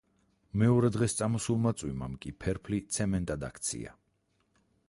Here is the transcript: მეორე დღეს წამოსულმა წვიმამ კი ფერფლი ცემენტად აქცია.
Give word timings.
მეორე 0.61 0.89
დღეს 0.95 1.15
წამოსულმა 1.19 1.75
წვიმამ 1.81 2.17
კი 2.25 2.35
ფერფლი 2.45 2.83
ცემენტად 2.97 3.49
აქცია. 3.51 3.99